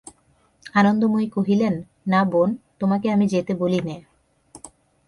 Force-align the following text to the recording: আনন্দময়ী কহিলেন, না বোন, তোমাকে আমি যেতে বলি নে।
আনন্দময়ী 0.75 1.27
কহিলেন, 1.29 1.75
না 2.07 2.21
বোন, 2.23 2.49
তোমাকে 2.79 3.07
আমি 3.11 3.25
যেতে 3.27 3.53
বলি 3.55 3.79
নে। 3.81 3.95